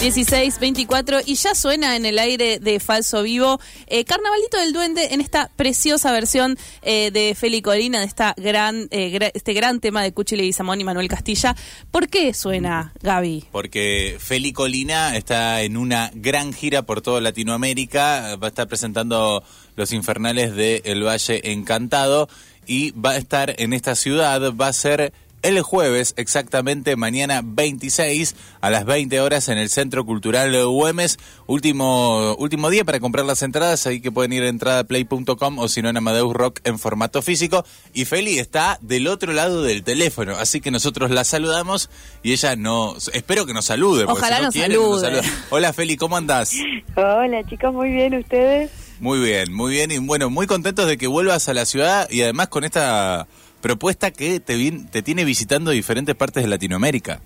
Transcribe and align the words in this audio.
16, 0.00 0.60
24 0.60 1.20
y 1.26 1.34
ya 1.34 1.56
suena 1.56 1.96
en 1.96 2.06
el 2.06 2.20
aire 2.20 2.60
de 2.60 2.78
Falso 2.78 3.24
Vivo 3.24 3.58
eh, 3.88 4.04
Carnavalito 4.04 4.56
del 4.56 4.72
Duende 4.72 5.08
en 5.12 5.20
esta 5.20 5.50
preciosa 5.56 6.12
versión 6.12 6.56
eh, 6.82 7.10
de 7.10 7.34
Feli 7.34 7.62
Colina, 7.62 7.98
de 7.98 8.06
esta 8.06 8.32
gran, 8.36 8.86
eh, 8.92 9.32
este 9.34 9.54
gran 9.54 9.80
tema 9.80 10.04
de 10.04 10.12
Cuchi 10.12 10.36
Leguizamón 10.36 10.80
y 10.80 10.84
Manuel 10.84 11.08
Castilla. 11.08 11.56
¿Por 11.90 12.08
qué 12.08 12.32
suena, 12.32 12.92
Gaby? 13.02 13.46
Porque 13.50 14.16
Feli 14.20 14.52
Colina 14.52 15.16
está 15.16 15.62
en 15.62 15.76
una 15.76 16.12
gran 16.14 16.52
gira 16.52 16.82
por 16.82 17.00
toda 17.00 17.20
Latinoamérica, 17.20 18.36
va 18.36 18.46
a 18.46 18.50
estar 18.50 18.68
presentando 18.68 19.42
Los 19.74 19.92
Infernales 19.92 20.54
de 20.54 20.82
El 20.84 21.04
Valle 21.04 21.50
Encantado 21.50 22.28
y 22.68 22.92
va 22.92 23.12
a 23.12 23.16
estar 23.16 23.52
en 23.58 23.72
esta 23.72 23.96
ciudad, 23.96 24.54
va 24.54 24.68
a 24.68 24.72
ser 24.72 25.12
el 25.42 25.62
jueves, 25.62 26.14
exactamente 26.16 26.96
mañana 26.96 27.42
26 27.44 28.34
a 28.60 28.70
las 28.70 28.84
20 28.84 29.20
horas 29.20 29.48
en 29.48 29.58
el 29.58 29.68
Centro 29.68 30.04
Cultural 30.04 30.66
Güemes. 30.66 31.18
Último, 31.46 32.34
último 32.34 32.70
día 32.70 32.84
para 32.84 33.00
comprar 33.00 33.24
las 33.24 33.42
entradas, 33.42 33.86
ahí 33.86 34.00
que 34.00 34.10
pueden 34.10 34.32
ir 34.32 34.42
a 34.42 34.48
entradaplay.com 34.48 35.58
o 35.58 35.68
si 35.68 35.82
no 35.82 35.88
en 35.88 35.96
Amadeus 35.96 36.32
Rock 36.34 36.60
en 36.64 36.78
formato 36.78 37.22
físico. 37.22 37.64
Y 37.94 38.04
Feli 38.04 38.38
está 38.38 38.78
del 38.80 39.06
otro 39.06 39.32
lado 39.32 39.62
del 39.62 39.84
teléfono, 39.84 40.36
así 40.36 40.60
que 40.60 40.70
nosotros 40.70 41.10
la 41.10 41.24
saludamos 41.24 41.90
y 42.22 42.32
ella 42.32 42.56
nos, 42.56 43.08
espero 43.14 43.46
que 43.46 43.54
nos 43.54 43.66
salude. 43.66 44.04
Ojalá 44.04 44.40
nos, 44.40 44.54
salude. 44.54 45.22
Hola 45.50 45.72
Feli, 45.72 45.96
¿cómo 45.96 46.16
andás? 46.16 46.52
Hola 46.96 47.44
chicos, 47.44 47.72
muy 47.72 47.90
bien, 47.90 48.14
¿ustedes? 48.14 48.70
Muy 49.00 49.20
bien, 49.20 49.52
muy 49.52 49.70
bien 49.72 49.92
y 49.92 49.98
bueno, 49.98 50.28
muy 50.28 50.48
contentos 50.48 50.88
de 50.88 50.98
que 50.98 51.06
vuelvas 51.06 51.48
a 51.48 51.54
la 51.54 51.64
ciudad 51.64 52.10
y 52.10 52.22
además 52.22 52.48
con 52.48 52.64
esta 52.64 53.28
propuesta 53.60 54.10
que 54.10 54.40
te, 54.40 54.72
te 54.90 55.02
tiene 55.02 55.24
visitando 55.24 55.70
diferentes 55.70 56.14
partes 56.14 56.42
de 56.42 56.48
Latinoamérica. 56.48 57.20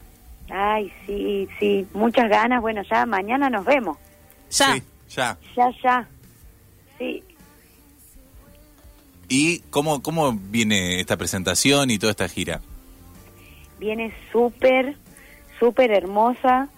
Ay, 0.51 0.93
sí, 1.07 1.49
sí, 1.59 1.87
muchas 1.95 2.29
ganas. 2.29 2.61
Bueno, 2.61 2.83
ya 2.91 3.07
mañana 3.07 3.49
nos 3.49 3.65
vemos. 3.65 3.97
Ya. 4.51 4.77
ya. 5.09 5.39
Ya, 5.57 5.71
ya. 5.83 6.09
Sí. 6.99 7.23
¿Y 9.29 9.61
cómo, 9.71 10.03
cómo 10.03 10.33
viene 10.33 11.01
esta 11.01 11.17
presentación 11.17 11.91
y 11.91 11.99
toda 11.99 12.11
esta 12.11 12.29
gira? 12.29 12.61
Viene 13.79 14.13
súper, 14.31 14.97
súper 15.59 15.91
hermosa. 15.91 16.69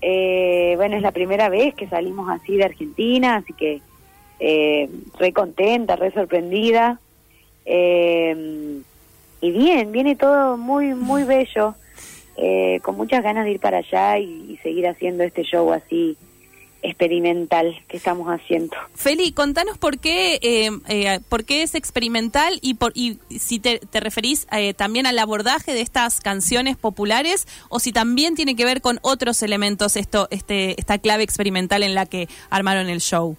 Eh, 0.00 0.72
bueno, 0.76 0.96
es 0.96 1.02
la 1.02 1.12
primera 1.12 1.50
vez 1.50 1.74
que 1.74 1.88
salimos 1.88 2.30
así 2.30 2.56
de 2.56 2.64
Argentina, 2.64 3.36
así 3.36 3.52
que 3.52 3.82
eh, 4.38 4.88
re 5.18 5.32
contenta, 5.34 5.96
re 5.96 6.10
sorprendida. 6.12 6.98
Eh, 7.66 8.80
y 9.40 9.50
bien, 9.50 9.92
viene 9.92 10.16
todo 10.16 10.56
muy, 10.56 10.94
muy 10.94 11.24
bello, 11.24 11.74
eh, 12.36 12.80
con 12.82 12.96
muchas 12.96 13.22
ganas 13.22 13.44
de 13.44 13.52
ir 13.52 13.60
para 13.60 13.78
allá 13.78 14.18
y, 14.18 14.58
seguir 14.62 14.86
haciendo 14.86 15.24
este 15.24 15.42
show 15.42 15.72
así 15.72 16.16
experimental 16.82 17.74
que 17.88 17.96
estamos 17.96 18.28
haciendo. 18.28 18.76
Feli, 18.94 19.32
contanos 19.32 19.78
por 19.78 19.98
qué, 19.98 20.38
eh, 20.42 20.70
eh, 20.88 21.20
por 21.28 21.44
qué 21.44 21.62
es 21.62 21.74
experimental 21.74 22.58
y, 22.62 22.74
por, 22.74 22.92
y 22.94 23.18
si 23.38 23.58
te, 23.58 23.78
te 23.78 24.00
referís 24.00 24.46
también 24.76 25.06
al 25.06 25.18
abordaje 25.18 25.72
de 25.72 25.80
estas 25.80 26.20
canciones 26.20 26.76
populares 26.76 27.46
o 27.68 27.80
si 27.80 27.92
también 27.92 28.34
tiene 28.34 28.56
que 28.56 28.64
ver 28.64 28.80
con 28.80 28.98
otros 29.02 29.42
elementos 29.42 29.96
esto, 29.96 30.28
este, 30.30 30.78
esta 30.78 30.98
clave 30.98 31.22
experimental 31.22 31.82
en 31.82 31.94
la 31.94 32.06
que 32.06 32.28
armaron 32.50 32.88
el 32.88 33.00
show. 33.00 33.36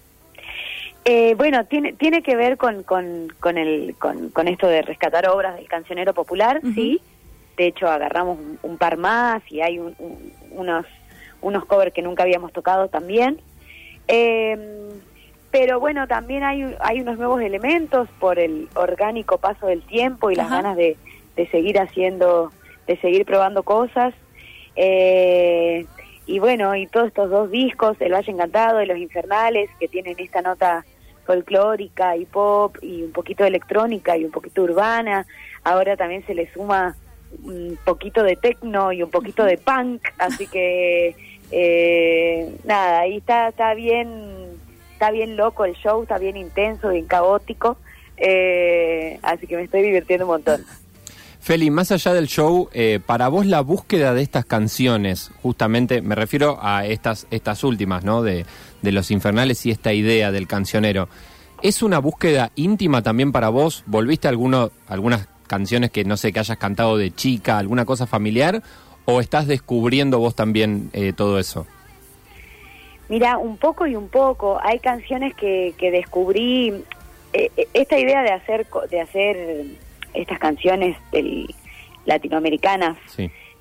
Eh, 1.04 1.34
bueno, 1.36 1.66
tiene, 1.66 1.94
tiene 1.94 2.22
que 2.22 2.36
ver 2.36 2.58
con, 2.58 2.84
con, 2.84 3.34
con, 3.40 3.58
el, 3.58 3.96
con, 3.98 4.48
esto 4.48 4.68
de 4.68 4.84
rescatar 4.84 5.28
obras 5.30 5.56
del 5.56 5.68
cancionero 5.68 6.14
popular, 6.14 6.62
sí. 6.76 7.02
De 7.58 7.68
hecho, 7.68 7.88
agarramos 7.88 8.38
un, 8.62 8.78
par 8.78 8.98
más 8.98 9.42
y 9.52 9.62
hay 9.62 9.80
unos, 10.52 10.86
unos 11.42 11.66
covers 11.66 11.94
que 11.94 12.02
nunca 12.02 12.24
habíamos 12.24 12.54
tocado 12.54 12.88
también. 12.88 13.40
Em, 14.08 14.60
pero 15.50 15.80
bueno, 15.80 16.08
también 16.08 16.44
hay, 16.44 16.76
hay 16.80 17.02
unos 17.02 17.18
nuevos 17.18 17.42
elementos 17.42 18.08
por 18.20 18.40
el 18.40 18.70
orgánico 18.76 19.38
paso 19.38 19.68
del 19.68 19.82
tiempo 19.82 20.32
y 20.32 20.36
las 20.36 20.50
ganas 20.50 20.78
de, 20.78 20.98
de 21.36 21.48
seguir 21.50 21.80
haciendo, 21.80 22.52
de 22.88 22.98
seguir 22.98 23.26
probando 23.26 23.64
cosas. 23.64 24.14
Eh, 24.76 25.86
y 26.32 26.40
bueno, 26.40 26.74
y 26.78 26.88
todos 26.88 27.08
estos 27.08 27.30
dos 27.30 27.52
discos, 27.52 27.98
El 28.00 28.14
Valle 28.14 28.32
Encantado 28.32 28.82
y 28.82 28.86
Los 28.86 28.98
Infernales, 28.98 29.70
que 29.82 29.90
tienen 29.90 30.16
esta 30.18 30.42
nota 30.42 30.86
folclórica 31.26 32.16
y 32.16 32.26
pop 32.26 32.78
y 32.82 33.04
un 33.04 33.12
poquito 33.12 33.44
electrónica 33.44 34.16
y 34.16 34.24
un 34.24 34.32
poquito 34.32 34.64
urbana, 34.64 35.26
ahora 35.66 35.98
también 35.98 36.26
se 36.26 36.34
le 36.34 36.50
suma 36.54 36.96
un 37.44 37.78
poquito 37.84 38.24
de 38.24 38.38
techno 38.38 38.94
y 38.94 39.04
un 39.04 39.10
poquito 39.10 39.44
de 39.44 39.58
punk, 39.58 40.04
así 40.20 40.48
que 40.48 41.18
eh, 41.52 42.56
nada, 42.64 43.02
ahí 43.02 43.18
está, 43.18 43.50
está 43.50 43.74
bien, 43.74 44.10
está 44.94 45.12
bien 45.12 45.36
loco 45.36 45.66
el 45.66 45.74
show, 45.76 46.02
está 46.02 46.18
bien 46.18 46.38
intenso, 46.38 46.92
bien 46.92 47.08
caótico, 47.08 47.76
eh, 48.16 49.20
así 49.22 49.48
que 49.48 49.58
me 49.58 49.64
estoy 49.64 49.82
divirtiendo 49.82 50.26
un 50.26 50.32
montón. 50.32 50.64
Feli, 51.42 51.72
más 51.72 51.92
allá 51.92 52.14
del 52.14 52.28
show, 52.28 52.70
eh, 52.72 53.00
para 53.04 53.28
vos 53.28 53.48
la 53.48 53.62
búsqueda 53.62 54.14
de 54.14 54.22
estas 54.22 54.46
canciones, 54.46 55.32
justamente 55.42 56.04
me 56.04 56.14
refiero 56.14 56.60
a 56.62 56.86
estas, 56.86 57.26
estas 57.32 57.64
últimas, 57.64 58.04
¿no? 58.04 58.22
De, 58.22 58.46
de 58.84 58.92
Los 58.92 59.10
Infernales 59.10 59.66
y 59.66 59.72
esta 59.72 59.92
idea 59.92 60.32
del 60.32 60.48
cancionero, 60.48 61.10
¿es 61.64 61.82
una 61.82 61.98
búsqueda 61.98 62.52
íntima 62.56 63.02
también 63.02 63.32
para 63.32 63.50
vos? 63.50 63.84
¿Volviste 63.88 64.28
a 64.28 64.30
alguno, 64.30 64.70
algunas 64.88 65.28
canciones 65.48 65.90
que 65.90 66.06
no 66.06 66.16
sé, 66.16 66.32
que 66.32 66.40
hayas 66.40 66.60
cantado 66.60 66.96
de 66.96 67.10
chica, 67.10 67.58
alguna 67.58 67.86
cosa 67.86 68.06
familiar? 68.06 68.62
¿O 69.06 69.20
estás 69.20 69.48
descubriendo 69.48 70.20
vos 70.20 70.36
también 70.36 70.92
eh, 70.94 71.12
todo 71.12 71.40
eso? 71.40 71.66
Mira, 73.10 73.40
un 73.40 73.58
poco 73.58 73.88
y 73.88 73.96
un 73.96 74.10
poco. 74.10 74.60
Hay 74.62 74.78
canciones 74.78 75.34
que, 75.34 75.74
que 75.76 75.90
descubrí. 75.90 76.84
Eh, 77.34 77.50
esta 77.74 77.98
idea 77.98 78.22
de 78.22 78.32
hacer, 78.32 78.68
de 78.92 79.02
hacer 79.02 79.66
estas 80.14 80.40
canciones 80.40 80.98
del, 81.12 81.48
latinoamericanas, 82.06 82.98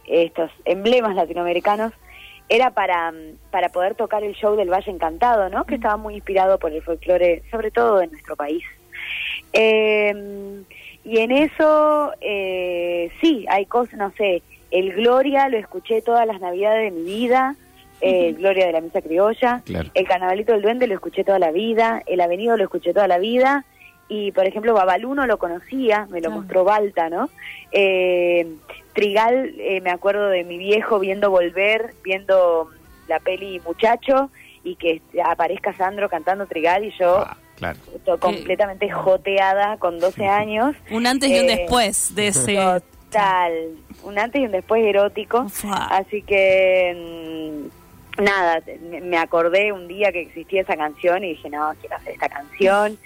estos 0.06 0.50
emblemas 0.64 1.14
latinoamericanos, 1.14 1.92
era 2.48 2.70
para, 2.70 3.12
para 3.50 3.68
poder 3.68 3.94
tocar 3.94 4.24
el 4.24 4.34
show 4.34 4.56
del 4.56 4.70
Valle 4.70 4.90
Encantado, 4.90 5.48
¿no? 5.48 5.64
Que 5.64 5.76
estaba 5.76 5.96
muy 5.96 6.14
inspirado 6.14 6.58
por 6.58 6.72
el 6.72 6.82
folclore, 6.82 7.42
sobre 7.50 7.70
todo 7.70 7.98
de 7.98 8.08
nuestro 8.08 8.34
país. 8.34 8.64
Eh, 9.52 10.62
y 11.04 11.18
en 11.18 11.30
eso, 11.30 12.12
eh, 12.20 13.10
sí, 13.20 13.46
hay 13.48 13.66
cosas, 13.66 13.94
no 13.94 14.12
sé, 14.16 14.42
el 14.70 14.92
Gloria 14.92 15.48
lo 15.48 15.58
escuché 15.58 16.02
todas 16.02 16.26
las 16.26 16.40
navidades 16.40 16.92
de 16.92 16.98
mi 16.98 17.04
vida, 17.04 17.56
eh, 18.00 18.32
Gloria 18.32 18.66
de 18.66 18.72
la 18.72 18.80
Misa 18.80 19.00
Criolla, 19.00 19.62
el 19.66 20.08
Carnavalito 20.08 20.52
del 20.52 20.62
Duende 20.62 20.86
lo 20.86 20.94
escuché 20.94 21.22
toda 21.22 21.38
la 21.38 21.52
vida, 21.52 22.02
el 22.06 22.20
Avenido 22.20 22.56
lo 22.56 22.64
escuché 22.64 22.92
toda 22.92 23.08
la 23.08 23.18
vida, 23.18 23.64
y 24.10 24.32
por 24.32 24.44
ejemplo 24.44 24.74
Babalú 24.74 25.14
no 25.14 25.24
lo 25.26 25.38
conocía, 25.38 26.06
me 26.10 26.20
lo 26.20 26.32
mostró 26.32 26.64
Balta, 26.64 27.08
¿no? 27.08 27.30
Eh, 27.70 28.56
Trigal, 28.92 29.54
eh, 29.56 29.80
me 29.80 29.90
acuerdo 29.90 30.28
de 30.28 30.42
mi 30.42 30.58
viejo 30.58 30.98
viendo 30.98 31.30
Volver, 31.30 31.94
viendo 32.02 32.68
la 33.06 33.20
peli 33.20 33.60
Muchacho 33.64 34.30
y 34.64 34.74
que 34.74 35.00
aparezca 35.24 35.72
Sandro 35.74 36.08
cantando 36.08 36.46
Trigal 36.46 36.84
y 36.84 36.90
yo 36.98 37.18
ah, 37.18 37.36
completamente 38.18 38.90
joteada 38.90 39.76
con 39.76 40.00
12 40.00 40.26
años. 40.26 40.74
Un 40.90 41.06
antes 41.06 41.30
y 41.30 41.38
un 41.38 41.48
eh, 41.48 41.58
después 41.58 42.12
de 42.16 42.26
ese... 42.26 42.56
Total, 42.56 43.52
un 44.02 44.18
antes 44.18 44.42
y 44.42 44.44
un 44.44 44.52
después 44.52 44.84
erótico. 44.84 45.46
Así 45.70 46.22
que... 46.22 47.68
Mm, 48.18 48.22
nada, 48.24 48.60
me 49.02 49.18
acordé 49.18 49.72
un 49.72 49.86
día 49.86 50.10
que 50.10 50.22
existía 50.22 50.62
esa 50.62 50.76
canción 50.76 51.22
y 51.22 51.30
dije, 51.30 51.48
no, 51.48 51.72
quiero 51.80 51.96
hacer 51.96 52.14
esta 52.14 52.28
canción. 52.28 52.98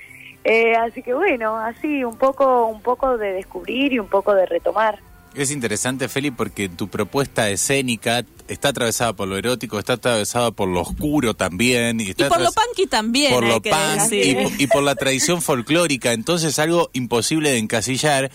Eh, 0.44 0.76
así 0.76 1.02
que 1.02 1.14
bueno, 1.14 1.56
así 1.56 2.04
un 2.04 2.16
poco, 2.16 2.66
un 2.66 2.82
poco 2.82 3.16
de 3.16 3.32
descubrir 3.32 3.94
y 3.94 3.98
un 3.98 4.08
poco 4.08 4.34
de 4.34 4.44
retomar. 4.46 5.00
Es 5.34 5.50
interesante, 5.50 6.08
Feli, 6.08 6.30
porque 6.30 6.68
tu 6.68 6.88
propuesta 6.88 7.50
escénica 7.50 8.24
está 8.46 8.68
atravesada 8.68 9.14
por 9.14 9.26
lo 9.26 9.36
erótico, 9.36 9.80
está 9.80 9.94
atravesada 9.94 10.52
por 10.52 10.68
lo 10.68 10.80
oscuro 10.80 11.34
también. 11.34 12.00
Y, 12.00 12.14
por 12.14 12.40
lo 12.40 12.52
punky 12.52 12.86
también. 12.86 13.32
Por 13.32 13.44
lo 13.44 13.60
punk 13.60 14.12
y, 14.12 14.66
por 14.68 14.84
la 14.84 14.94
tradición 14.94 15.42
folclórica. 15.42 16.12
Entonces, 16.12 16.60
algo 16.60 16.88
imposible 16.92 17.50
de 17.50 17.58
encasillar. 17.58 18.30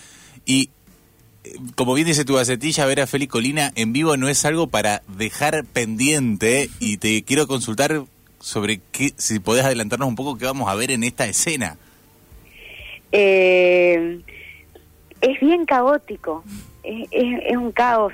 Y 0.46 0.72
eh, 1.46 1.56
como 1.76 1.94
bien 1.94 2.08
dice 2.08 2.26
tu 2.26 2.36
gacetilla, 2.36 2.86
ver 2.86 3.00
a 3.00 3.08
Feli 3.08 3.28
Colina 3.28 3.72
en 3.76 3.94
vivo 3.94 4.18
no 4.18 4.28
es 4.28 4.44
algo 4.44 4.68
para 4.68 5.02
dejar 5.08 5.64
pendiente. 5.66 6.70
Y 6.82 6.98
te 6.98 7.24
quiero 7.24 7.48
consultar 7.48 8.04
sobre 8.42 8.82
qué, 8.92 9.14
si 9.16 9.40
podés 9.40 9.64
adelantarnos 9.64 10.10
un 10.10 10.16
poco 10.16 10.38
qué 10.38 10.44
vamos 10.44 10.68
a 10.70 10.76
ver 10.76 10.92
en 10.92 11.06
esta 11.06 11.28
escena. 11.28 11.78
Eh, 13.12 14.22
es 15.22 15.40
bien 15.40 15.66
caótico, 15.66 16.44
es, 16.84 17.58
un 17.58 17.72
caos. 17.72 18.14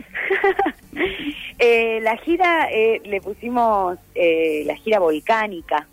eh, 1.59 1.99
la 2.01 2.17
gira 2.17 2.69
eh, 2.71 3.01
le 3.05 3.21
pusimos 3.21 3.97
eh, 4.15 4.63
la 4.65 4.75
gira 4.75 4.99
volcánica, 4.99 5.87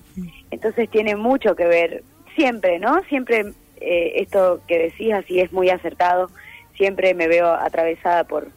entonces 0.51 0.89
tiene 0.91 1.17
mucho 1.17 1.55
que 1.55 1.67
ver, 1.67 2.03
siempre, 2.35 2.79
¿no? 2.79 3.03
Siempre 3.05 3.53
eh, 3.81 4.13
esto 4.17 4.61
que 4.67 4.79
decís 4.79 5.13
así 5.13 5.41
es 5.41 5.53
muy 5.53 5.71
acertado, 5.71 6.31
siempre 6.77 7.15
me 7.15 7.29
veo 7.29 7.53
atravesada 7.53 8.25
por 8.25 8.49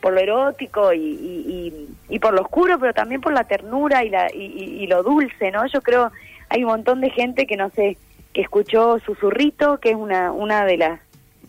por 0.00 0.12
lo 0.12 0.20
erótico 0.20 0.92
y, 0.92 0.98
y, 1.00 1.88
y, 2.10 2.18
por 2.18 2.34
lo 2.34 2.42
oscuro, 2.42 2.78
pero 2.78 2.92
también 2.92 3.22
por 3.22 3.32
la 3.32 3.44
ternura 3.44 4.04
y, 4.04 4.10
la, 4.10 4.30
y, 4.34 4.86
lo 4.86 5.02
dulce, 5.02 5.50
¿no? 5.50 5.66
Yo 5.66 5.80
creo 5.80 6.12
hay 6.50 6.62
un 6.62 6.68
montón 6.72 7.00
de 7.00 7.08
gente 7.08 7.46
que 7.46 7.56
no 7.56 7.70
sé, 7.70 7.96
que 8.34 8.42
escuchó 8.42 8.98
Susurrito, 8.98 9.78
que 9.78 9.90
es 9.90 9.96
una, 9.96 10.32
una 10.32 10.66
de 10.66 10.76
las 10.76 11.00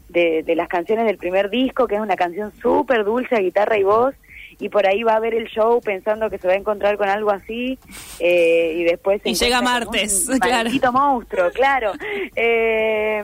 de, 0.07 0.43
de 0.43 0.55
las 0.55 0.69
canciones 0.69 1.05
del 1.05 1.17
primer 1.17 1.49
disco, 1.49 1.87
que 1.87 1.95
es 1.95 2.01
una 2.01 2.15
canción 2.15 2.53
súper 2.61 3.03
dulce 3.03 3.35
a 3.35 3.39
guitarra 3.39 3.77
y 3.77 3.83
voz, 3.83 4.15
y 4.59 4.69
por 4.69 4.87
ahí 4.87 5.03
va 5.03 5.15
a 5.15 5.19
ver 5.19 5.33
el 5.33 5.47
show 5.47 5.81
pensando 5.81 6.29
que 6.29 6.37
se 6.37 6.47
va 6.47 6.53
a 6.53 6.57
encontrar 6.57 6.95
con 6.95 7.09
algo 7.09 7.31
así 7.31 7.77
eh, 8.19 8.75
y 8.77 8.83
después 8.83 9.21
y 9.25 9.33
llega 9.33 9.61
martes 9.61 10.29
un 10.29 10.39
claro 10.39 10.69
monstruo 10.93 11.51
claro 11.51 11.91
eh, 12.37 13.21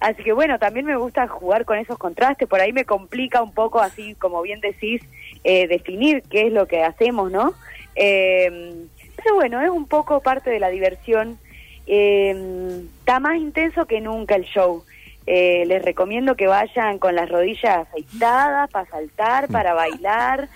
Así 0.00 0.22
que 0.22 0.34
bueno, 0.34 0.58
también 0.58 0.84
me 0.84 0.96
gusta 0.96 1.26
jugar 1.28 1.64
con 1.64 1.78
esos 1.78 1.96
contrastes, 1.96 2.46
por 2.46 2.60
ahí 2.60 2.74
me 2.74 2.84
complica 2.84 3.42
un 3.42 3.52
poco, 3.52 3.80
así 3.80 4.14
como 4.16 4.42
bien 4.42 4.60
decís, 4.60 5.00
eh, 5.44 5.66
definir 5.66 6.22
qué 6.28 6.48
es 6.48 6.52
lo 6.52 6.66
que 6.66 6.82
hacemos, 6.82 7.30
¿no? 7.30 7.54
Eh, 7.96 8.84
pero 9.16 9.34
bueno, 9.36 9.62
es 9.62 9.70
un 9.70 9.86
poco 9.86 10.20
parte 10.20 10.50
de 10.50 10.60
la 10.60 10.68
diversión. 10.68 11.38
Eh, 11.86 12.84
está 12.98 13.20
más 13.20 13.36
intenso 13.36 13.86
que 13.86 14.00
nunca 14.00 14.36
el 14.36 14.44
show. 14.44 14.84
les 15.26 15.82
recomiendo 15.82 16.36
que 16.36 16.46
vayan 16.46 16.98
con 16.98 17.14
las 17.14 17.28
rodillas 17.28 17.86
aceitadas 17.88 18.70
para 18.70 18.90
saltar, 18.90 19.48
para 19.48 19.74
bailar. 19.74 20.48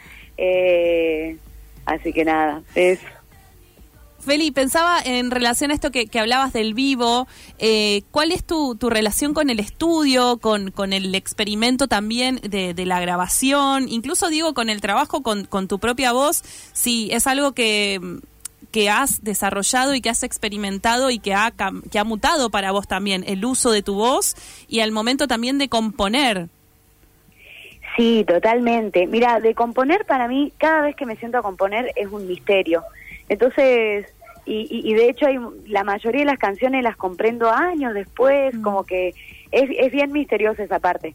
así 1.87 2.13
que 2.13 2.25
nada, 2.25 2.63
es 2.75 3.01
Feli, 4.29 4.51
pensaba 4.51 5.01
en 5.03 5.31
relación 5.31 5.71
a 5.71 5.75
esto 5.75 5.91
que, 5.91 6.07
hablabas 6.19 6.53
del 6.53 6.75
vivo, 6.75 7.29
eh, 7.59 8.03
¿cuál 8.11 8.33
es 8.33 8.45
tu, 8.45 8.75
tu, 8.75 8.91
relación 8.91 9.33
con 9.33 9.49
el 9.49 9.61
estudio, 9.61 10.39
con, 10.39 10.71
con 10.71 10.93
el 10.93 11.15
experimento 11.15 11.87
también 11.89 12.41
de, 12.43 12.75
la 12.85 13.01
grabación, 13.01 13.89
incluso 13.89 14.29
digo 14.29 14.55
con 14.55 14.71
el 14.71 14.81
trabajo 14.81 15.23
con, 15.23 15.45
con 15.45 15.69
tu 15.69 15.79
propia 15.79 16.13
voz, 16.13 16.43
si 16.73 17.11
es 17.13 17.27
algo 17.27 17.53
que, 17.53 18.01
que 18.70 18.91
has 18.91 19.23
desarrollado 19.25 19.94
y 19.94 20.00
que 20.00 20.11
has 20.11 20.23
experimentado 20.23 21.11
y 21.11 21.19
que 21.19 21.35
ha, 21.35 21.53
que 21.91 21.99
ha 21.99 22.05
mutado 22.05 22.50
para 22.50 22.73
vos 22.73 22.87
también, 22.87 23.25
el 23.26 23.44
uso 23.44 23.70
de 23.70 23.82
tu 23.82 23.94
voz 23.94 24.35
y 24.69 24.81
al 24.81 24.93
momento 24.93 25.26
también 25.26 25.59
de 25.59 25.69
componer? 25.69 26.49
Sí, 27.97 28.25
totalmente. 28.26 29.06
Mira, 29.06 29.41
de 29.41 29.55
componer 29.55 30.05
para 30.05 30.29
mí, 30.29 30.53
cada 30.59 30.82
vez 30.82 30.94
que 30.94 31.06
me 31.06 31.17
siento 31.17 31.38
a 31.38 31.43
componer 31.43 31.93
es 31.97 32.06
un 32.09 32.26
misterio. 32.26 32.85
Entonces, 33.29 34.06
y, 34.50 34.94
de 34.94 35.11
hecho 35.11 35.26
hay, 35.26 35.38
la 35.67 35.85
mayoría 35.85 36.20
de 36.20 36.26
las 36.26 36.38
canciones 36.38 36.82
las 36.82 36.97
comprendo 36.97 37.50
años 37.50 37.93
después, 37.93 38.55
mm. 38.55 38.62
como 38.62 38.85
que 38.85 39.09
es, 39.50 39.70
es 39.79 39.93
bien 39.93 40.12
misteriosa 40.12 40.62
esa 40.62 40.79
parte. 40.79 41.15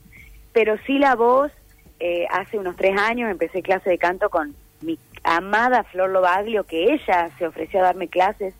Pero 0.51 0.75
sí 0.85 0.99
la 0.99 1.15
voz, 1.15 1.51
eh, 1.99 2.27
hace 2.29 2.59
unos 2.59 2.75
tres 2.75 2.97
años 2.99 3.31
empecé 3.31 3.61
clase 3.61 3.89
de 3.89 3.97
canto 3.97 4.29
con 4.29 4.53
mi 4.83 4.99
amada 5.23 5.83
Flor 5.83 6.09
Lobaglio, 6.09 6.63
que 6.65 6.93
ella 6.93 7.29
se 7.37 7.47
ofreció 7.47 7.79
a 7.79 7.83
darme 7.83 8.07
clases 8.07 8.53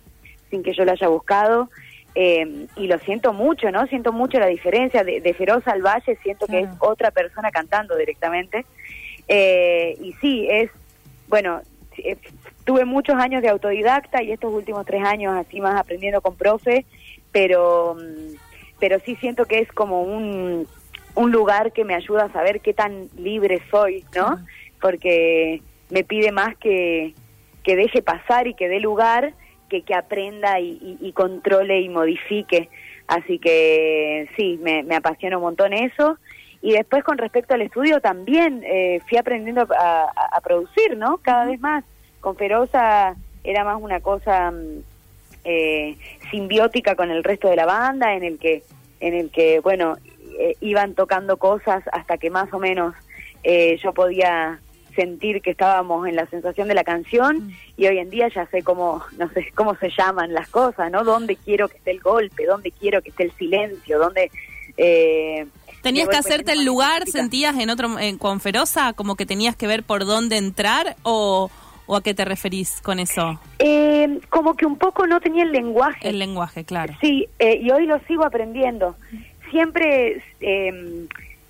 sin 0.50 0.64
que 0.64 0.74
yo 0.74 0.86
la 0.86 0.94
haya 0.94 1.08
buscado. 1.08 1.70
Eh, 2.16 2.68
y 2.76 2.88
lo 2.88 3.00
siento 3.00 3.34
mucho, 3.34 3.72
¿no? 3.72 3.88
Siento 3.88 4.14
mucho 4.14 4.40
la 4.40 4.46
diferencia 4.46 5.04
de, 5.04 5.20
de 5.20 5.34
Feroz 5.34 5.68
al 5.68 5.82
Valle, 5.82 6.16
siento 6.22 6.46
que 6.46 6.60
es 6.60 6.70
otra 6.80 7.10
persona 7.12 7.50
cantando 7.50 7.96
directamente. 7.96 8.66
Eh, 9.28 9.98
y 10.00 10.14
sí, 10.14 10.48
es, 10.50 10.70
bueno, 11.28 11.62
tuve 12.66 12.86
muchos 12.86 13.16
años 13.16 13.42
de 13.42 13.50
autodidacta 13.50 14.22
y 14.22 14.32
estos 14.32 14.54
últimos 14.54 14.86
tres 14.86 15.04
años 15.04 15.36
así 15.36 15.60
más 15.60 15.80
aprendiendo 15.80 16.22
con 16.22 16.36
profe, 16.36 16.86
pero, 17.32 17.96
mm, 17.96 18.36
pero 18.80 19.00
sí 19.00 19.16
siento 19.16 19.46
que 19.46 19.60
es 19.60 19.72
como 19.72 20.04
un, 20.04 20.68
un 21.16 21.32
lugar 21.32 21.72
que 21.72 21.86
me 21.86 21.96
ayuda 21.96 22.26
a 22.26 22.32
saber 22.32 22.62
qué 22.62 22.74
tan 22.74 23.10
libre 23.18 23.62
soy, 23.70 24.06
¿no? 24.16 24.40
Porque 24.82 25.62
me 25.94 26.04
pide 26.04 26.32
más 26.32 26.58
que, 26.58 27.14
que 27.64 27.76
deje 27.76 28.02
pasar 28.02 28.48
y 28.48 28.56
que 28.56 28.68
dé 28.68 28.80
lugar, 28.80 29.34
que, 29.70 29.84
que 29.84 29.94
aprenda 29.94 30.60
y, 30.60 31.12
controle 31.14 31.82
y 31.82 31.90
modifique. 31.90 32.70
Así 33.08 33.38
que 33.38 34.28
sí, 34.36 34.60
me, 34.64 34.82
me 34.82 34.96
apasiona 34.96 35.38
un 35.38 35.44
montón 35.44 35.72
eso. 35.72 36.18
Y 36.64 36.72
después 36.72 37.04
con 37.04 37.20
respecto 37.20 37.54
al 37.54 37.62
estudio 37.62 38.02
también 38.02 38.64
eh, 38.66 39.02
fui 39.08 39.20
aprendiendo 39.20 39.68
a, 39.78 40.12
a, 40.32 40.42
producir, 40.42 40.98
¿no? 40.98 41.18
Cada 41.18 41.46
vez 41.46 41.60
más 41.60 41.84
con 42.22 42.38
Feroza 42.38 43.16
era 43.44 43.64
más 43.64 43.80
una 43.80 44.00
cosa 44.00 44.50
mm, 44.50 44.80
eh, 45.44 45.98
simbiótica 46.32 46.96
con 46.96 47.12
el 47.12 47.24
resto 47.24 47.50
de 47.50 47.58
la 47.58 47.66
banda, 47.66 48.16
en 48.16 48.24
el 48.24 48.40
que, 48.40 48.64
en 49.00 49.14
el 49.14 49.30
que 49.30 49.60
bueno, 49.60 49.98
eh, 50.40 50.56
iban 50.62 50.96
tocando 50.96 51.38
cosas 51.38 51.84
hasta 51.92 52.18
que 52.18 52.32
más 52.32 52.52
o 52.54 52.60
menos 52.60 52.96
eh, 53.44 53.78
yo 53.84 53.94
podía 53.94 54.60
sentir 54.96 55.42
que 55.42 55.52
estábamos 55.52 56.08
en 56.08 56.16
la 56.16 56.26
sensación 56.28 56.68
de 56.68 56.74
la 56.74 56.84
canción 56.84 57.48
mm. 57.48 57.52
y 57.78 57.88
hoy 57.88 57.98
en 58.00 58.10
día 58.10 58.28
ya 58.30 58.46
sé 58.48 58.64
cómo 58.64 59.04
no 59.18 59.30
sé 59.30 59.52
cómo 59.56 59.76
se 59.76 59.90
llaman 59.90 60.34
las 60.34 60.50
cosas 60.50 60.92
no 60.92 61.04
dónde 61.04 61.36
quiero 61.36 61.68
que 61.68 61.78
esté 61.78 61.92
el 61.92 62.00
golpe 62.00 62.46
dónde 62.46 62.72
quiero 62.72 63.02
que 63.02 63.10
esté 63.10 63.24
el 63.24 63.32
silencio 63.34 64.00
dónde 64.00 64.32
tenías 65.82 66.08
que 66.08 66.18
hacerte 66.18 66.54
el 66.54 66.66
lugar 66.66 67.06
sentías 67.08 67.58
en 67.58 67.70
otro 67.70 67.90
con 68.18 68.40
Feroza 68.40 68.94
como 68.94 69.16
que 69.16 69.26
tenías 69.26 69.56
que 69.56 69.68
ver 69.68 69.84
por 69.84 70.06
dónde 70.06 70.38
entrar 70.38 70.96
o 71.04 71.50
¿O 71.86 71.98
a 71.98 72.02
qué 72.02 72.14
te 72.14 72.24
referís 72.24 72.82
con 72.82 73.00
eso? 73.00 73.40
Eh, 73.60 74.20
como 74.30 74.56
que 74.56 74.66
un 74.66 74.78
poco 74.78 75.06
no 75.06 75.20
tenía 75.20 75.44
el 75.44 75.52
lenguaje. 75.52 76.08
El 76.08 76.20
lenguaje, 76.20 76.64
claro. 76.64 76.96
Sí, 77.02 77.28
eh, 77.40 77.60
y 77.62 77.72
hoy 77.72 77.86
lo 77.86 78.00
sigo 78.08 78.24
aprendiendo. 78.24 78.96
Siempre, 79.52 80.24
eh, 80.40 81.08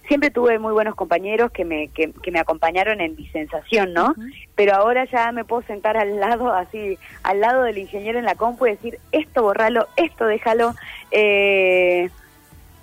siempre 0.08 0.32
tuve 0.32 0.60
muy 0.60 0.74
buenos 0.74 0.96
compañeros 0.96 1.52
que 1.52 1.66
me, 1.66 1.88
que, 1.90 2.14
me 2.32 2.40
acompañaron 2.40 3.02
en 3.02 3.16
mi 3.16 3.28
sensación, 3.28 3.94
¿no? 3.94 4.14
Pero 4.56 4.76
ahora 4.76 5.06
ya 5.06 5.32
me 5.32 5.46
puedo 5.46 5.62
sentar 5.64 5.98
al 5.98 6.20
lado, 6.20 6.54
así, 6.54 6.98
al 7.24 7.40
lado 7.40 7.64
del 7.64 7.78
ingeniero 7.78 8.20
en 8.20 8.26
la 8.26 8.36
compu 8.36 8.68
y 8.68 8.72
decir, 8.72 9.00
esto 9.12 9.44
borralo, 9.44 9.88
esto 9.96 10.26
déjalo. 10.26 10.76
Eh, 11.12 12.10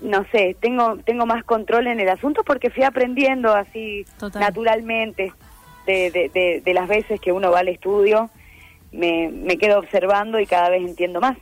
no 0.01 0.25
sé, 0.33 0.57
tengo, 0.61 0.97
tengo 1.05 1.27
más 1.27 1.45
control 1.45 1.87
en 1.87 2.01
el 2.01 2.09
asunto 2.09 2.43
porque 2.43 2.71
fui 2.71 2.85
aprendiendo 2.85 3.53
así 3.53 4.07
naturalmente 4.39 5.33
de, 5.87 6.63
de, 6.65 6.75
las 6.75 6.89
veces 6.89 7.21
que 7.21 7.33
uno 7.33 7.51
va 7.51 7.61
al 7.61 7.69
estudio, 7.69 8.31
me, 8.93 9.29
me 9.29 9.59
quedo 9.59 9.79
observando 9.79 10.39
y 10.39 10.47
cada 10.47 10.71
vez 10.71 10.83
entiendo 10.83 11.21
más. 11.21 11.37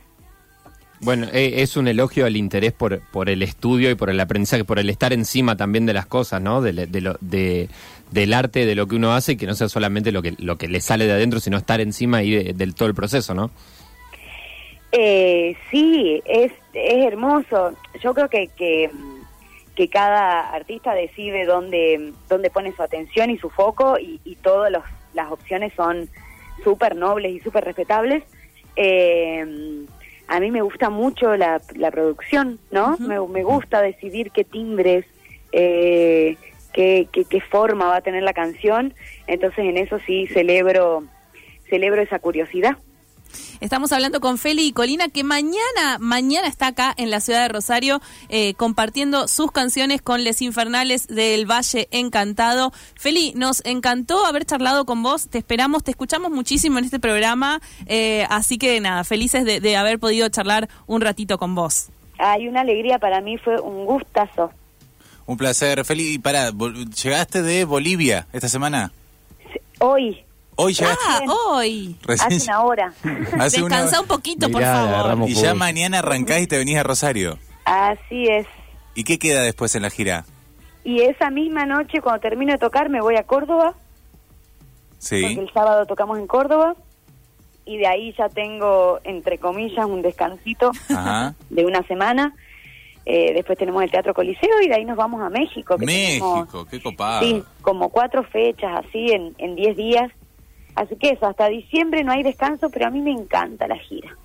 Bueno, 1.01 1.27
eh, 1.31 1.61
es 1.61 1.77
un 1.77 1.87
elogio 1.87 2.25
al 2.25 2.35
interés 2.35 2.73
por, 2.73 2.99
por 3.11 3.29
el 3.29 3.41
estudio 3.41 3.89
y 3.89 3.95
por 3.95 4.09
el 4.09 4.19
aprendizaje, 4.19 4.65
por 4.65 4.79
el 4.79 4.89
estar 4.89 5.13
encima 5.13 5.55
también 5.55 5.85
de 5.85 5.93
las 5.93 6.05
cosas, 6.05 6.41
¿no? 6.41 6.61
De, 6.61 6.73
lo, 6.73 7.17
de, 7.21 7.69
del 8.11 8.33
arte, 8.33 8.65
de 8.65 8.75
lo 8.75 8.87
que 8.87 8.95
uno 8.95 9.13
hace, 9.13 9.37
que 9.37 9.45
no 9.45 9.53
sea 9.53 9.69
solamente 9.69 10.11
lo 10.11 10.21
que, 10.21 10.35
lo 10.37 10.57
que 10.57 10.67
le 10.67 10.81
sale 10.81 11.05
de 11.05 11.13
adentro, 11.13 11.39
sino 11.39 11.57
estar 11.57 11.79
encima 11.79 12.21
y 12.23 12.53
del 12.53 12.75
todo 12.75 12.89
el 12.89 12.95
proceso, 12.95 13.33
¿no? 13.33 13.49
Eh, 14.91 15.55
sí, 15.71 16.21
es, 16.25 16.51
es 16.73 17.05
hermoso. 17.05 17.73
Yo 18.01 18.13
creo 18.13 18.27
que, 18.27 18.47
que 18.47 18.89
que 19.79 19.87
cada 19.87 20.49
artista 20.49 20.93
decide 20.93 21.45
dónde, 21.45 22.11
dónde 22.27 22.49
pone 22.49 22.73
su 22.73 22.83
atención 22.83 23.29
y 23.29 23.37
su 23.37 23.49
foco 23.49 23.97
y, 23.97 24.19
y 24.25 24.35
todas 24.35 24.69
las 25.13 25.31
opciones 25.31 25.71
son 25.73 26.09
súper 26.65 26.97
nobles 26.97 27.31
y 27.31 27.39
súper 27.39 27.63
respetables. 27.63 28.25
Eh, 28.75 29.85
a 30.29 30.39
mí 30.39 30.51
me 30.51 30.61
gusta 30.61 30.91
mucho 30.91 31.35
la, 31.35 31.59
la 31.75 31.89
producción, 31.89 32.59
¿no? 32.71 32.97
me, 32.99 33.19
me, 33.19 33.43
gusta 33.43 33.81
decidir 33.81 34.29
qué 34.31 34.43
timbres, 34.43 35.05
eh, 35.51 36.37
qué, 36.71 37.07
qué, 37.11 37.25
qué, 37.25 37.41
forma 37.41 37.87
va 37.87 37.95
a 37.97 38.01
tener 38.01 38.21
la 38.21 38.33
canción. 38.33 38.93
Entonces 39.25 39.65
en 39.65 39.77
eso 39.77 39.97
sí 40.05 40.27
celebro, 40.27 41.03
celebro 41.67 42.03
esa 42.03 42.19
curiosidad. 42.19 42.77
Estamos 43.59 43.91
hablando 43.91 44.19
con 44.19 44.37
Feli 44.37 44.67
y 44.67 44.71
Colina, 44.73 45.09
que 45.09 45.23
mañana, 45.23 45.97
mañana 45.99 46.47
está 46.47 46.67
acá 46.67 46.93
en 46.97 47.11
la 47.11 47.19
ciudad 47.19 47.43
de 47.43 47.49
Rosario 47.49 48.01
eh, 48.29 48.53
compartiendo 48.55 49.27
sus 49.27 49.51
canciones 49.51 50.01
con 50.01 50.23
Les 50.23 50.41
Infernales 50.41 51.07
del 51.07 51.49
Valle 51.49 51.87
Encantado. 51.91 52.71
Feli, 52.95 53.33
nos 53.35 53.63
encantó 53.65 54.25
haber 54.25 54.45
charlado 54.45 54.85
con 54.85 55.03
vos, 55.03 55.29
te 55.29 55.37
esperamos, 55.37 55.83
te 55.83 55.91
escuchamos 55.91 56.31
muchísimo 56.31 56.79
en 56.79 56.85
este 56.85 56.99
programa, 56.99 57.61
eh, 57.85 58.25
así 58.29 58.57
que 58.57 58.79
nada, 58.79 59.03
felices 59.03 59.45
de, 59.45 59.77
haber 59.77 59.99
podido 59.99 60.27
charlar 60.29 60.67
un 60.87 61.01
ratito 61.01 61.37
con 61.37 61.55
vos. 61.55 61.89
Hay 62.17 62.47
una 62.47 62.61
alegría 62.61 62.99
para 62.99 63.21
mí, 63.21 63.37
fue 63.37 63.59
un 63.59 63.85
gustazo. 63.85 64.51
Un 65.25 65.37
placer, 65.37 65.85
Feli. 65.85 66.15
Y 66.15 66.19
para, 66.19 66.51
¿llegaste 66.51 67.41
de 67.41 67.63
Bolivia 67.65 68.27
esta 68.33 68.49
semana? 68.49 68.91
Hoy. 69.79 70.25
Hoy 70.61 70.73
ya. 70.73 70.95
Ah, 71.07 71.21
hoy. 71.51 71.95
Hace 72.07 72.43
una 72.43 72.61
hora. 72.63 72.93
Descansa 73.03 74.01
un 74.01 74.07
poquito, 74.07 74.49
por 74.49 74.61
favor. 74.61 75.29
Y 75.29 75.33
ya 75.35 75.53
mañana 75.53 75.99
arrancás 75.99 76.41
y 76.41 76.47
te 76.47 76.57
venís 76.57 76.77
a 76.77 76.83
Rosario. 76.83 77.37
Así 77.65 78.25
es. 78.27 78.45
¿Y 78.93 79.03
qué 79.05 79.17
queda 79.19 79.41
después 79.43 79.73
en 79.75 79.83
la 79.83 79.89
gira? 79.89 80.25
Y 80.83 81.01
esa 81.01 81.29
misma 81.29 81.65
noche, 81.65 82.01
cuando 82.01 82.19
termino 82.21 82.51
de 82.51 82.57
tocar, 82.57 82.89
me 82.89 82.99
voy 83.01 83.15
a 83.15 83.23
Córdoba. 83.23 83.73
Sí. 84.97 85.21
Porque 85.21 85.39
el 85.41 85.53
sábado 85.53 85.85
tocamos 85.85 86.19
en 86.19 86.27
Córdoba. 86.27 86.75
Y 87.65 87.77
de 87.77 87.87
ahí 87.87 88.13
ya 88.17 88.27
tengo, 88.29 88.99
entre 89.03 89.37
comillas, 89.37 89.85
un 89.85 90.01
descansito 90.01 90.71
de 91.49 91.65
una 91.65 91.83
semana. 91.83 92.33
eh, 93.05 93.31
después 93.33 93.57
tenemos 93.57 93.81
el 93.83 93.91
Teatro 93.91 94.13
Coliseo 94.13 94.61
y 94.61 94.67
de 94.67 94.75
ahí 94.75 94.85
nos 94.85 94.97
vamos 94.97 95.21
a 95.21 95.29
México. 95.29 95.77
que 95.77 95.85
tenemos, 95.85 96.39
México, 96.41 96.67
qué 96.69 96.81
copado. 96.81 97.21
Sí, 97.21 97.43
como 97.61 97.89
cuatro 97.89 98.23
fechas 98.23 98.83
así 98.85 99.11
en, 99.11 99.33
en 99.37 99.55
diez 99.55 99.77
días. 99.77 100.11
Así 100.79 100.95
que 100.95 101.09
eso, 101.09 101.25
hasta 101.27 101.49
diciembre 101.49 102.05
no 102.05 102.13
hay 102.13 102.23
descanso, 102.23 102.69
pero 102.69 102.87
a 102.87 102.89
mí 102.89 103.01
me 103.01 103.11
encanta 103.11 103.67
la 103.67 103.77
gira. 103.77 104.15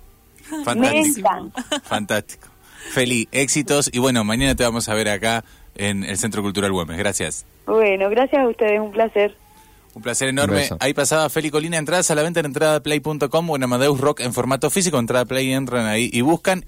Me 0.51 0.63
Fantástico. 0.63 1.19
encanta. 1.19 1.63
Fantástico. 1.83 2.47
Feli, 2.91 3.27
éxitos 3.33 3.89
y 3.91 3.99
bueno, 3.99 4.23
mañana 4.23 4.55
te 4.55 4.63
vamos 4.63 4.87
a 4.87 4.93
ver 4.93 5.09
acá 5.09 5.43
en 5.75 6.05
el 6.05 6.17
Centro 6.17 6.41
Cultural 6.41 6.71
Güemes. 6.71 6.97
Gracias. 6.97 7.45
Bueno, 7.65 8.09
gracias 8.09 8.41
a 8.41 8.47
ustedes, 8.47 8.79
un 8.79 8.91
placer. 8.91 9.35
Un 9.95 10.01
placer 10.01 10.29
enorme. 10.29 10.69
Ahí 10.79 10.93
pasaba 10.93 11.29
Feli 11.29 11.49
Colina, 11.49 11.77
entradas 11.77 12.09
a 12.09 12.15
la 12.15 12.23
venta 12.23 12.39
en 12.39 12.45
entradaplay.com 12.45 13.49
o 13.49 13.55
en 13.57 13.63
Amadeus 13.63 13.99
Rock 13.99 14.21
en 14.21 14.33
formato 14.33 14.69
físico. 14.69 14.97
Entrada 14.97 15.25
Play, 15.25 15.51
entran 15.51 15.85
ahí 15.87 16.09
y 16.13 16.21
buscan. 16.21 16.63